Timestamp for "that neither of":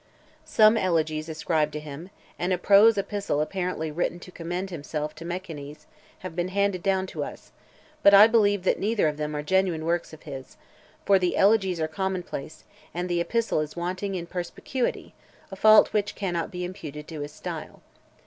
8.63-9.17